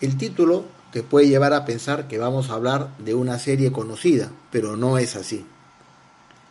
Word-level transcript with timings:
El 0.00 0.16
título 0.16 0.64
te 0.92 1.02
puede 1.02 1.28
llevar 1.28 1.52
a 1.52 1.66
pensar 1.66 2.08
que 2.08 2.16
vamos 2.16 2.48
a 2.48 2.54
hablar 2.54 2.96
de 2.98 3.14
una 3.14 3.38
serie 3.38 3.70
conocida, 3.70 4.30
pero 4.50 4.76
no 4.76 4.96
es 4.96 5.14
así. 5.14 5.44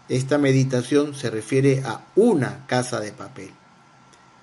Esta 0.08 0.38
meditación 0.38 1.16
se 1.16 1.32
refiere 1.32 1.82
a 1.84 2.06
una 2.16 2.66
casa 2.68 3.00
de 3.00 3.12
papel. 3.12 3.50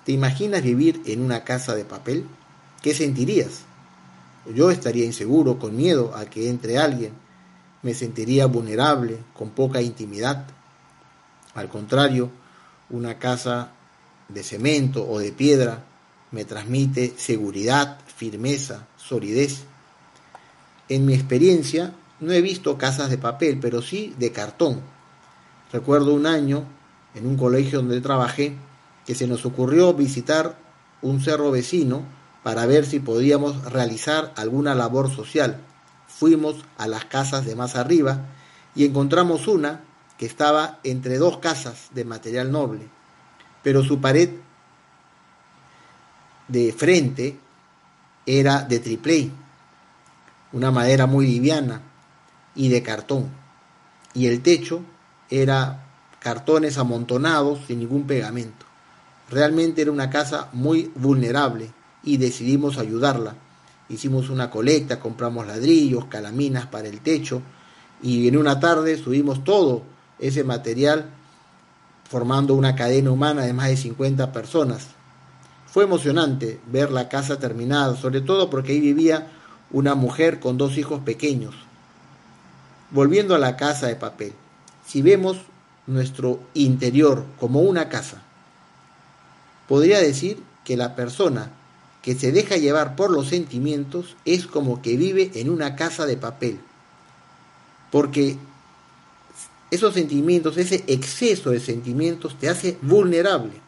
¿Te 0.05 0.11
imaginas 0.11 0.61
vivir 0.61 1.01
en 1.05 1.21
una 1.21 1.45
casa 1.45 1.73
de 1.73 1.85
papel? 1.85 2.25
¿Qué 2.81 2.93
sentirías? 2.93 3.61
Yo 4.53 4.71
estaría 4.71 5.05
inseguro, 5.05 5.57
con 5.57 5.75
miedo 5.75 6.13
a 6.15 6.25
que 6.25 6.49
entre 6.49 6.77
alguien. 6.77 7.13
Me 7.83 7.93
sentiría 7.93 8.45
vulnerable, 8.45 9.19
con 9.33 9.51
poca 9.51 9.81
intimidad. 9.81 10.47
Al 11.53 11.69
contrario, 11.69 12.29
una 12.89 13.19
casa 13.19 13.71
de 14.27 14.43
cemento 14.43 15.07
o 15.07 15.19
de 15.19 15.31
piedra 15.31 15.83
me 16.31 16.45
transmite 16.45 17.13
seguridad, 17.17 17.99
firmeza, 18.05 18.87
solidez. 19.07 19.63
En 20.89 21.05
mi 21.05 21.13
experiencia 21.13 21.93
no 22.19 22.31
he 22.31 22.41
visto 22.41 22.77
casas 22.77 23.09
de 23.09 23.17
papel, 23.17 23.59
pero 23.59 23.81
sí 23.81 24.13
de 24.17 24.31
cartón. 24.31 24.81
Recuerdo 25.71 26.13
un 26.13 26.25
año, 26.25 26.63
en 27.13 27.27
un 27.27 27.37
colegio 27.37 27.79
donde 27.79 28.01
trabajé, 28.01 28.55
que 29.05 29.15
se 29.15 29.27
nos 29.27 29.45
ocurrió 29.45 29.93
visitar 29.93 30.57
un 31.01 31.21
cerro 31.21 31.51
vecino 31.51 32.03
para 32.43 32.65
ver 32.65 32.85
si 32.85 32.99
podíamos 32.99 33.71
realizar 33.71 34.33
alguna 34.35 34.75
labor 34.75 35.13
social. 35.13 35.61
Fuimos 36.07 36.55
a 36.77 36.87
las 36.87 37.05
casas 37.05 37.45
de 37.45 37.55
más 37.55 37.75
arriba 37.75 38.25
y 38.75 38.85
encontramos 38.85 39.47
una 39.47 39.81
que 40.17 40.25
estaba 40.25 40.79
entre 40.83 41.17
dos 41.17 41.37
casas 41.37 41.89
de 41.93 42.05
material 42.05 42.51
noble, 42.51 42.87
pero 43.63 43.83
su 43.83 44.01
pared 44.01 44.29
de 46.47 46.71
frente 46.71 47.37
era 48.27 48.61
de 48.61 48.79
triple, 48.79 49.31
una 50.51 50.69
madera 50.69 51.07
muy 51.07 51.25
liviana 51.25 51.81
y 52.55 52.67
de 52.69 52.83
cartón, 52.83 53.29
y 54.13 54.27
el 54.27 54.41
techo 54.41 54.81
era 55.29 55.85
cartones 56.19 56.77
amontonados 56.77 57.61
sin 57.67 57.79
ningún 57.79 58.05
pegamento. 58.05 58.65
Realmente 59.29 59.81
era 59.81 59.91
una 59.91 60.09
casa 60.09 60.49
muy 60.53 60.91
vulnerable 60.95 61.71
y 62.03 62.17
decidimos 62.17 62.77
ayudarla. 62.77 63.35
Hicimos 63.89 64.29
una 64.29 64.49
colecta, 64.49 64.99
compramos 64.99 65.47
ladrillos, 65.47 66.05
calaminas 66.05 66.65
para 66.65 66.87
el 66.87 66.99
techo 66.99 67.41
y 68.01 68.27
en 68.27 68.37
una 68.37 68.59
tarde 68.59 68.97
subimos 68.97 69.43
todo 69.43 69.83
ese 70.19 70.43
material 70.43 71.09
formando 72.09 72.53
una 72.55 72.75
cadena 72.75 73.11
humana 73.11 73.43
de 73.43 73.53
más 73.53 73.69
de 73.69 73.77
50 73.77 74.31
personas. 74.31 74.87
Fue 75.67 75.83
emocionante 75.83 76.59
ver 76.67 76.91
la 76.91 77.09
casa 77.09 77.39
terminada, 77.39 77.95
sobre 77.95 78.21
todo 78.21 78.49
porque 78.49 78.71
ahí 78.71 78.79
vivía 78.79 79.31
una 79.71 79.95
mujer 79.95 80.39
con 80.39 80.57
dos 80.57 80.77
hijos 80.77 81.01
pequeños. 81.01 81.55
Volviendo 82.91 83.35
a 83.35 83.39
la 83.39 83.57
casa 83.57 83.87
de 83.87 83.95
papel, 83.95 84.33
si 84.85 85.01
vemos 85.01 85.37
nuestro 85.85 86.39
interior 86.53 87.25
como 87.39 87.59
una 87.59 87.89
casa, 87.89 88.21
podría 89.67 89.99
decir 89.99 90.41
que 90.63 90.77
la 90.77 90.95
persona 90.95 91.51
que 92.01 92.15
se 92.15 92.31
deja 92.31 92.55
llevar 92.55 92.95
por 92.95 93.11
los 93.11 93.27
sentimientos 93.27 94.15
es 94.23 94.47
como 94.47 94.81
que 94.81 94.95
vive 94.95 95.31
en 95.35 95.49
una 95.49 95.75
casa 95.75 96.05
de 96.05 96.15
papel, 96.15 96.59
porque 97.91 98.37
esos 99.71 99.93
sentimientos, 99.93 100.57
ese 100.57 100.85
exceso 100.87 101.49
de 101.49 101.59
sentimientos 101.59 102.39
te 102.39 102.47
hace 102.47 102.77
vulnerable. 102.81 103.66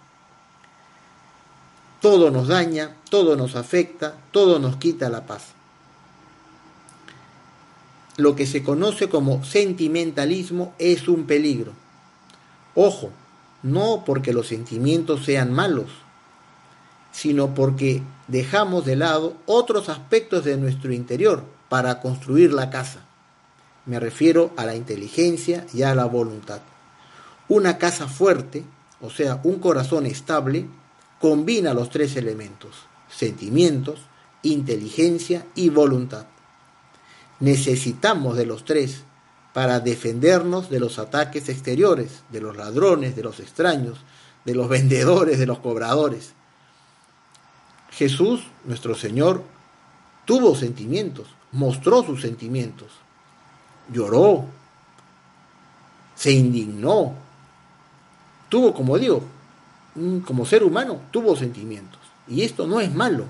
Todo 2.02 2.32
nos 2.32 2.48
daña, 2.48 2.96
todo 3.10 3.36
nos 3.36 3.56
afecta, 3.56 4.16
todo 4.32 4.60
nos 4.60 4.78
quita 4.78 5.10
la 5.10 5.26
paz. 5.26 5.54
Lo 8.18 8.36
que 8.36 8.46
se 8.46 8.64
conoce 8.64 9.10
como 9.10 9.44
sentimentalismo 9.44 10.74
es 10.78 11.08
un 11.08 11.26
peligro. 11.26 11.74
Ojo, 12.76 13.12
no 13.64 14.04
porque 14.06 14.34
los 14.34 14.48
sentimientos 14.48 15.26
sean 15.26 15.54
malos, 15.54 15.88
sino 17.12 17.54
porque 17.54 18.02
dejamos 18.28 18.86
de 18.86 18.96
lado 18.96 19.36
otros 19.46 19.90
aspectos 19.90 20.46
de 20.46 20.58
nuestro 20.58 20.94
interior 20.94 21.44
para 21.68 22.00
construir 22.02 22.54
la 22.54 22.70
casa. 22.70 23.02
Me 23.86 24.00
refiero 24.00 24.52
a 24.56 24.66
la 24.66 24.76
inteligencia 24.76 25.66
y 25.74 25.84
a 25.84 25.96
la 25.96 26.06
voluntad. 26.06 26.62
Una 27.48 27.78
casa 27.78 28.08
fuerte, 28.08 28.64
o 29.02 29.10
sea, 29.10 29.40
un 29.44 29.60
corazón 29.60 30.06
estable, 30.06 30.68
combina 31.20 31.74
los 31.74 31.90
tres 31.90 32.16
elementos, 32.16 32.76
sentimientos, 33.10 34.02
inteligencia 34.44 35.46
y 35.56 35.70
voluntad. 35.70 36.26
Necesitamos 37.40 38.38
de 38.38 38.46
los 38.46 38.66
tres 38.66 39.04
para 39.54 39.80
defendernos 39.80 40.70
de 40.70 40.80
los 40.80 41.00
ataques 41.00 41.50
exteriores, 41.50 42.24
de 42.32 42.42
los 42.42 42.56
ladrones, 42.56 43.16
de 43.16 43.24
los 43.24 43.40
extraños, 43.40 44.00
de 44.46 44.56
los 44.56 44.70
vendedores, 44.70 45.40
de 45.40 45.46
los 45.46 45.60
cobradores. 45.60 46.34
Jesús, 47.92 48.44
nuestro 48.66 48.96
Señor, 48.96 49.44
tuvo 50.26 50.56
sentimientos, 50.56 51.28
mostró 51.52 52.04
sus 52.04 52.22
sentimientos 52.22 52.90
lloró, 53.92 54.46
se 56.16 56.32
indignó, 56.32 57.14
tuvo, 58.50 58.74
como 58.74 58.98
digo, 58.98 59.24
como 60.26 60.46
ser 60.46 60.64
humano, 60.64 61.02
tuvo 61.12 61.36
sentimientos. 61.36 62.00
Y 62.28 62.44
esto 62.44 62.68
no 62.68 62.80
es 62.80 62.94
malo. 62.94 63.26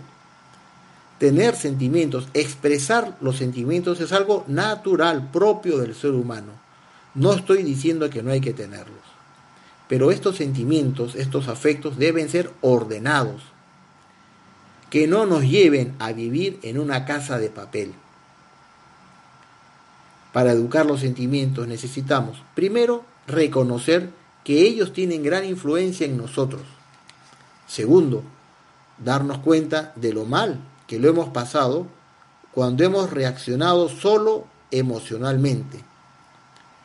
Tener 1.18 1.56
sentimientos, 1.56 2.28
expresar 2.34 3.18
los 3.22 3.38
sentimientos 3.38 4.00
es 4.00 4.12
algo 4.14 4.46
natural, 4.47 5.30
propio 5.31 5.78
del 5.78 5.96
ser 5.96 6.12
humano. 6.12 6.53
No 7.16 7.34
estoy 7.34 7.64
diciendo 7.64 8.09
que 8.09 8.24
no 8.24 8.31
hay 8.31 8.42
que 8.42 8.53
tenerlos. 8.53 9.00
Pero 9.88 10.12
estos 10.12 10.38
sentimientos, 10.38 11.16
estos 11.16 11.47
afectos 11.47 11.97
deben 11.97 12.30
ser 12.30 12.52
ordenados. 12.62 13.41
Que 14.90 15.08
no 15.08 15.26
nos 15.26 15.44
lleven 15.44 15.96
a 16.00 16.14
vivir 16.14 16.59
en 16.64 16.80
una 16.80 17.06
casa 17.06 17.38
de 17.38 17.50
papel. 17.50 17.94
Para 20.31 20.52
educar 20.52 20.86
los 20.86 21.00
sentimientos 21.00 21.68
necesitamos, 21.68 22.41
primero, 22.56 23.03
reconocer 23.28 24.12
que 24.49 24.63
ellos 24.63 24.93
tienen 24.93 25.21
gran 25.21 25.45
influencia 25.45 26.07
en 26.07 26.17
nosotros. 26.17 26.63
Segundo, 27.67 28.23
darnos 28.97 29.37
cuenta 29.37 29.93
de 29.95 30.11
lo 30.11 30.25
mal 30.25 30.59
que 30.87 30.97
lo 30.97 31.07
hemos 31.07 31.29
pasado 31.29 31.85
cuando 32.51 32.83
hemos 32.83 33.11
reaccionado 33.11 33.89
solo 33.89 34.47
emocionalmente, 34.71 35.83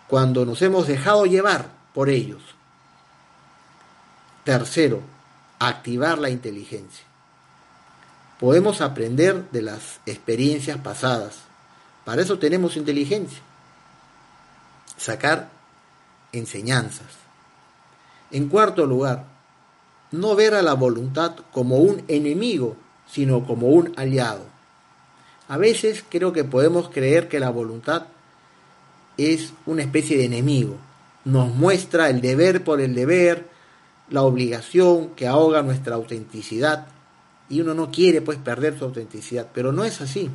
cuando 0.09 0.45
nos 0.45 0.61
hemos 0.61 0.87
dejado 0.87 1.25
llevar 1.25 1.71
por 1.95 2.11
ellos. 2.11 2.43
Tercero, 4.45 5.01
activar 5.59 6.19
la 6.19 6.29
inteligencia. 6.29 7.07
Podemos 8.39 8.83
aprender 8.83 9.49
de 9.53 9.63
las 9.63 10.01
experiencias 10.05 10.77
pasadas, 10.81 11.37
para 12.05 12.21
eso 12.21 12.39
tenemos 12.39 12.77
inteligencia. 12.77 13.41
Sacar 14.99 15.49
enseñanzas. 16.31 17.24
En 18.35 18.49
cuarto 18.49 18.85
lugar, 18.85 19.27
no 20.11 20.35
ver 20.35 20.55
a 20.55 20.63
la 20.63 20.75
voluntad 20.75 21.37
como 21.53 21.77
un 21.77 22.03
enemigo, 22.09 22.77
sino 23.09 23.47
como 23.47 23.69
un 23.69 23.93
aliado. 23.95 24.43
A 25.47 25.57
veces 25.57 26.05
creo 26.09 26.33
que 26.33 26.43
podemos 26.43 26.89
creer 26.89 27.29
que 27.29 27.39
la 27.39 27.51
voluntad 27.51 28.07
es 29.19 29.53
una 29.67 29.83
especie 29.83 30.19
de 30.19 30.25
enemigo. 30.25 30.79
Nos 31.25 31.55
muestra 31.55 32.11
el 32.11 32.21
deber 32.21 32.65
por 32.65 32.81
el 32.81 32.97
deber, 32.97 33.49
la 34.11 34.23
obligación 34.23 35.11
que 35.11 35.29
ahoga 35.29 35.63
nuestra 35.63 35.95
autenticidad. 35.95 36.89
Y 37.49 37.61
uno 37.61 37.73
no 37.73 37.93
quiere 37.93 38.21
pues 38.21 38.39
perder 38.39 38.77
su 38.77 38.85
autenticidad, 38.85 39.47
pero 39.55 39.71
no 39.71 39.85
es 39.85 40.01
así. 40.01 40.29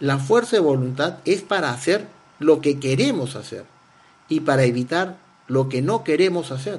La 0.00 0.18
fuerza 0.18 0.56
de 0.56 0.62
voluntad 0.62 1.18
es 1.24 1.42
para 1.42 1.70
hacer 1.70 2.08
lo 2.40 2.60
que 2.60 2.80
queremos 2.80 3.36
hacer 3.36 3.66
y 4.28 4.40
para 4.40 4.64
evitar 4.64 5.28
lo 5.48 5.68
que 5.68 5.82
no 5.82 6.04
queremos 6.04 6.52
hacer. 6.52 6.78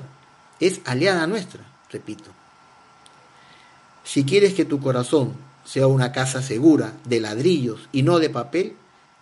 Es 0.59 0.81
aliada 0.85 1.25
nuestra, 1.27 1.63
repito. 1.91 2.31
Si 4.03 4.23
quieres 4.25 4.53
que 4.53 4.65
tu 4.65 4.79
corazón 4.79 5.33
sea 5.65 5.87
una 5.87 6.11
casa 6.11 6.41
segura 6.41 6.93
de 7.05 7.19
ladrillos 7.19 7.87
y 7.91 8.01
no 8.01 8.19
de 8.19 8.29
papel, 8.29 8.75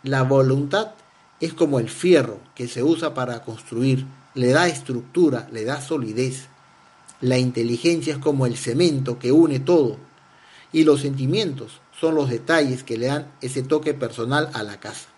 la 0.04 0.24
voluntad 0.24 0.92
es 1.39 1.54
como 1.54 1.80
el 1.80 1.89
fierro 1.89 2.39
que 2.56 2.68
se 2.68 2.84
usa 2.84 3.13
para 3.13 3.44
construir, 3.44 4.06
le 4.34 4.50
da 4.50 4.68
estructura, 4.68 5.48
le 5.51 5.66
da 5.66 5.81
solidez. 5.81 6.48
La 7.22 7.38
inteligencia 7.38 8.13
es 8.13 8.19
como 8.19 8.45
el 8.45 8.57
cemento 8.57 9.19
que 9.19 9.31
une 9.31 9.60
todo. 9.60 9.98
Y 10.72 10.83
los 10.83 11.01
sentimientos 11.01 11.81
son 12.00 12.16
los 12.16 12.30
detalles 12.30 12.83
que 12.83 12.98
le 12.98 13.07
dan 13.07 13.31
ese 13.42 13.63
toque 13.63 13.94
personal 13.94 14.50
a 14.54 14.63
la 14.63 14.80
casa. 14.80 15.10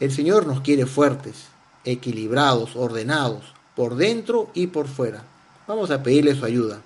El 0.00 0.12
Señor 0.12 0.46
nos 0.46 0.60
quiere 0.60 0.86
fuertes, 0.86 1.46
equilibrados, 1.84 2.76
ordenados, 2.76 3.55
por 3.76 3.94
dentro 3.94 4.50
y 4.54 4.68
por 4.68 4.88
fuera. 4.88 5.22
Vamos 5.68 5.90
a 5.92 6.02
pedirle 6.02 6.34
su 6.34 6.44
ayuda. 6.44 6.80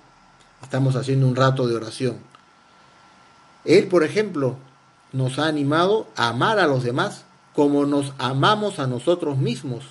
Estamos 0.61 0.95
haciendo 0.95 1.25
un 1.25 1.35
rato 1.35 1.65
de 1.65 1.75
oración. 1.75 2.17
Él, 3.65 3.87
por 3.87 4.03
ejemplo, 4.03 4.57
nos 5.13 5.39
ha 5.39 5.47
animado 5.47 6.07
a 6.15 6.27
amar 6.27 6.59
a 6.59 6.67
los 6.67 6.83
demás 6.83 7.23
como 7.55 7.85
nos 7.85 8.13
amamos 8.17 8.79
a 8.79 8.87
nosotros 8.87 9.37
mismos. 9.37 9.85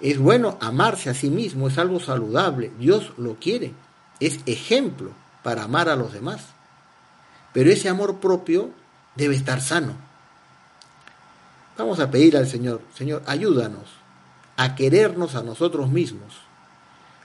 Es 0.00 0.18
bueno 0.18 0.56
amarse 0.60 1.10
a 1.10 1.14
sí 1.14 1.28
mismo, 1.28 1.68
es 1.68 1.76
algo 1.76 2.00
saludable, 2.00 2.72
Dios 2.78 3.12
lo 3.18 3.34
quiere, 3.34 3.74
es 4.18 4.40
ejemplo 4.46 5.10
para 5.42 5.64
amar 5.64 5.88
a 5.88 5.96
los 5.96 6.12
demás. 6.12 6.46
Pero 7.52 7.70
ese 7.70 7.88
amor 7.88 8.18
propio 8.18 8.70
debe 9.16 9.34
estar 9.34 9.60
sano. 9.60 9.94
Vamos 11.76 12.00
a 12.00 12.10
pedir 12.10 12.36
al 12.36 12.46
Señor, 12.46 12.80
Señor, 12.94 13.22
ayúdanos 13.26 13.99
a 14.60 14.74
querernos 14.74 15.36
a 15.36 15.42
nosotros 15.42 15.88
mismos. 15.88 16.34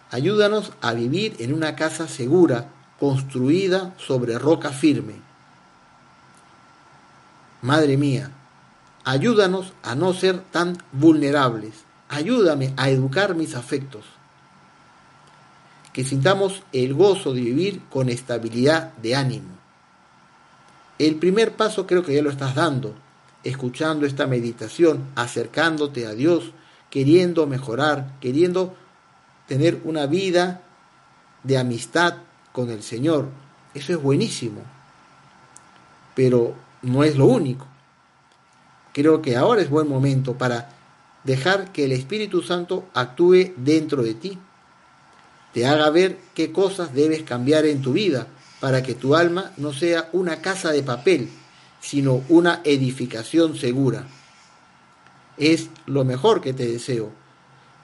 Ayúdanos 0.09 0.71
a 0.79 0.93
vivir 0.93 1.35
en 1.39 1.53
una 1.53 1.75
casa 1.75 2.07
segura, 2.07 2.69
construida 2.97 3.93
sobre 3.97 4.39
roca 4.39 4.69
firme. 4.69 5.15
Madre 7.61 7.97
mía, 7.97 8.31
ayúdanos 9.03 9.73
a 9.83 9.95
no 9.95 10.13
ser 10.13 10.39
tan 10.43 10.77
vulnerables. 10.93 11.83
Ayúdame 12.07 12.73
a 12.77 12.89
educar 12.89 13.35
mis 13.35 13.53
afectos. 13.55 14.05
Que 15.91 16.05
sintamos 16.05 16.63
el 16.71 16.93
gozo 16.93 17.33
de 17.33 17.41
vivir 17.41 17.81
con 17.89 18.07
estabilidad 18.07 18.93
de 18.93 19.13
ánimo. 19.13 19.49
El 20.99 21.15
primer 21.15 21.57
paso 21.57 21.85
creo 21.85 22.01
que 22.01 22.15
ya 22.15 22.21
lo 22.21 22.29
estás 22.29 22.55
dando, 22.55 22.95
escuchando 23.43 24.05
esta 24.05 24.25
meditación, 24.25 25.09
acercándote 25.17 26.07
a 26.07 26.13
Dios, 26.13 26.53
queriendo 26.89 27.47
mejorar, 27.47 28.13
queriendo 28.19 28.75
tener 29.47 29.81
una 29.83 30.05
vida 30.05 30.61
de 31.43 31.57
amistad 31.57 32.15
con 32.51 32.69
el 32.69 32.83
Señor. 32.83 33.29
Eso 33.73 33.93
es 33.93 34.01
buenísimo. 34.01 34.61
Pero 36.15 36.55
no 36.81 37.03
es 37.03 37.15
lo 37.17 37.25
único. 37.25 37.67
Creo 38.93 39.21
que 39.21 39.35
ahora 39.35 39.61
es 39.61 39.69
buen 39.69 39.89
momento 39.89 40.37
para 40.37 40.69
dejar 41.25 41.71
que 41.71 41.85
el 41.85 41.91
Espíritu 41.91 42.41
Santo 42.41 42.87
actúe 42.93 43.51
dentro 43.57 44.03
de 44.03 44.13
ti, 44.13 44.37
te 45.53 45.65
haga 45.65 45.89
ver 45.89 46.19
qué 46.33 46.51
cosas 46.51 46.93
debes 46.93 47.23
cambiar 47.23 47.65
en 47.65 47.81
tu 47.81 47.93
vida 47.93 48.27
para 48.59 48.83
que 48.83 48.93
tu 48.93 49.15
alma 49.15 49.51
no 49.57 49.73
sea 49.73 50.09
una 50.13 50.41
casa 50.41 50.71
de 50.71 50.83
papel, 50.83 51.29
sino 51.81 52.23
una 52.29 52.61
edificación 52.63 53.57
segura. 53.57 54.07
Es 55.37 55.69
lo 55.85 56.05
mejor 56.05 56.41
que 56.41 56.53
te 56.53 56.67
deseo. 56.67 57.11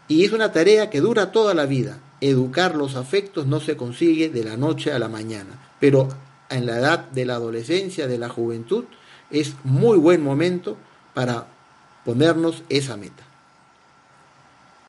Y 0.08 0.26
es 0.26 0.32
una 0.32 0.52
tarea 0.52 0.90
que 0.90 1.02
dura 1.02 1.32
toda 1.32 1.54
la 1.54 1.66
vida. 1.66 2.00
Educar 2.20 2.76
los 2.76 2.96
afectos 2.96 3.48
no 3.48 3.60
se 3.60 3.78
consigue 3.78 4.30
de 4.30 4.44
la 4.44 4.58
noche 4.58 4.92
a 4.92 5.00
la 5.00 5.08
mañana, 5.08 5.74
pero 5.80 6.10
en 6.50 6.66
la 6.66 6.78
edad 6.78 7.10
de 7.10 7.26
la 7.26 7.36
adolescencia, 7.36 8.08
de 8.08 8.18
la 8.18 8.30
juventud, 8.30 8.84
es 9.30 9.56
muy 9.64 9.98
buen 9.98 10.22
momento 10.22 10.78
para 11.14 11.48
ponernos 12.06 12.64
esa 12.70 12.98
meta. 12.98 13.31